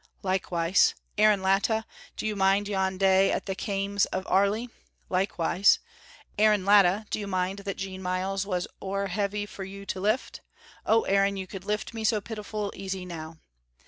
likewise, 0.23 0.95
'Aaron 1.15 1.43
Latta, 1.43 1.85
do 2.17 2.25
you 2.25 2.35
mind 2.35 2.67
yon 2.67 2.97
day 2.97 3.31
at 3.31 3.45
the 3.45 3.55
Kaims 3.55 4.07
of 4.07 4.25
Airlie?' 4.31 4.71
likewise, 5.09 5.77
'Aaron 6.39 6.65
Latta, 6.65 7.05
do 7.11 7.19
you 7.19 7.27
mind 7.27 7.59
that 7.59 7.77
Jean 7.77 8.01
Myles 8.01 8.43
was 8.43 8.67
ower 8.81 9.05
heavy 9.05 9.45
for 9.45 9.63
you 9.63 9.85
to 9.85 9.99
lift? 9.99 10.41
Oh, 10.87 11.03
Aaron, 11.03 11.37
you 11.37 11.45
could 11.45 11.65
lift 11.65 11.93
me 11.93 12.03
so 12.03 12.19
pitiful 12.19 12.73
easy 12.75 13.05
now.' 13.05 13.37